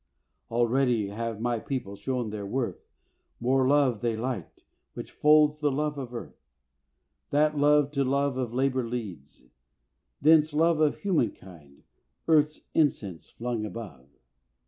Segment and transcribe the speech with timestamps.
[0.49, 2.87] Already have my people shown their worth,
[3.39, 4.63] More love they light,
[4.95, 6.41] which folds the love of Earth.
[7.29, 9.43] That love to love of labour leads:
[10.19, 11.83] thence love Of humankind
[12.27, 14.07] earth's incense flung above.